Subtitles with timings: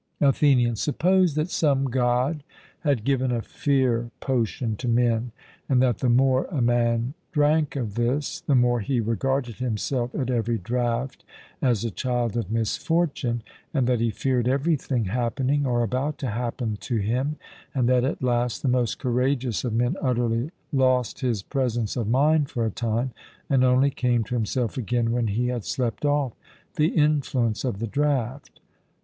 [0.19, 2.43] ATHENIAN: Suppose that some God
[2.79, 5.31] had given a fear potion to men,
[5.69, 10.31] and that the more a man drank of this the more he regarded himself at
[10.31, 11.23] every draught
[11.61, 13.43] as a child of misfortune,
[13.75, 17.35] and that he feared everything happening or about to happen to him;
[17.75, 22.49] and that at last the most courageous of men utterly lost his presence of mind
[22.49, 23.11] for a time,
[23.51, 26.33] and only came to himself again when he had slept off
[26.75, 28.59] the influence of the draught.